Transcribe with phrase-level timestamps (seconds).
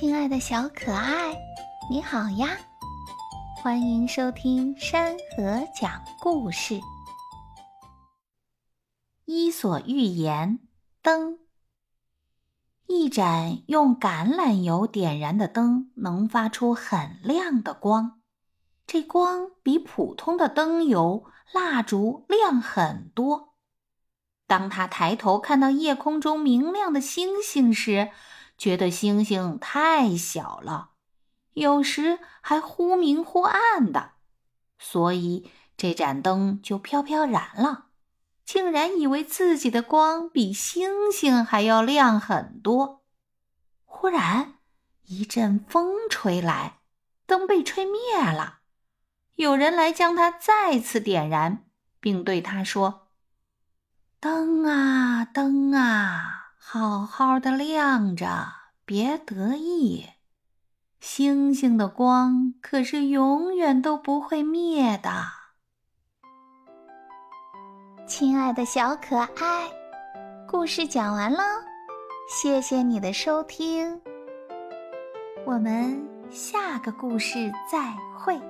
[0.00, 1.36] 亲爱的小可爱，
[1.90, 2.56] 你好呀！
[3.62, 6.76] 欢迎收听山河讲故事，
[9.26, 10.58] 《伊索寓言》
[11.02, 11.40] 灯。
[12.86, 18.22] 一盏用橄榄油点燃的灯能发出很亮的光，
[18.86, 23.52] 这光比普通的灯油、蜡烛亮很多。
[24.46, 28.10] 当他抬头看到夜空中明亮的星星时，
[28.60, 30.90] 觉得星星太小了，
[31.54, 34.10] 有时还忽明忽暗的，
[34.78, 37.86] 所以这盏灯就飘飘然了，
[38.44, 43.02] 竟然以为自己的光比星星还要亮很多。
[43.86, 44.58] 忽然
[45.06, 46.80] 一阵风吹来，
[47.24, 48.58] 灯被吹灭了。
[49.36, 51.64] 有人来将它再次点燃，
[51.98, 53.08] 并对他说
[54.20, 56.36] ：“灯啊，灯啊！”
[56.72, 58.28] 好好的亮着，
[58.84, 60.06] 别得意。
[61.00, 65.10] 星星的光可是永远都不会灭的。
[68.06, 69.68] 亲爱的小可爱，
[70.48, 71.42] 故事讲完了，
[72.28, 74.00] 谢谢你的收听。
[75.44, 76.00] 我们
[76.30, 78.40] 下个故事再会。